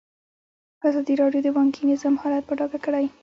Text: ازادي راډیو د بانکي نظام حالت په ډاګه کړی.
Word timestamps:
ازادي 0.87 1.13
راډیو 1.21 1.39
د 1.43 1.49
بانکي 1.57 1.81
نظام 1.91 2.15
حالت 2.21 2.43
په 2.47 2.53
ډاګه 2.59 2.79
کړی. 2.85 3.05